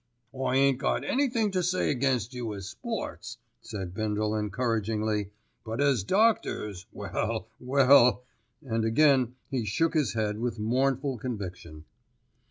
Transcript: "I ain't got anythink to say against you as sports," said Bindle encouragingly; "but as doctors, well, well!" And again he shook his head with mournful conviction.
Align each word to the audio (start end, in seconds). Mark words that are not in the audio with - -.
"I 0.33 0.55
ain't 0.55 0.79
got 0.79 1.05
anythink 1.05 1.53
to 1.53 1.61
say 1.61 1.91
against 1.91 2.33
you 2.33 2.51
as 2.55 2.67
sports," 2.67 3.37
said 3.61 3.93
Bindle 3.93 4.35
encouragingly; 4.35 5.29
"but 5.63 5.79
as 5.79 6.03
doctors, 6.03 6.87
well, 6.91 7.45
well!" 7.59 8.23
And 8.65 8.83
again 8.83 9.35
he 9.51 9.63
shook 9.63 9.93
his 9.93 10.13
head 10.15 10.39
with 10.39 10.57
mournful 10.57 11.19
conviction. 11.19 11.85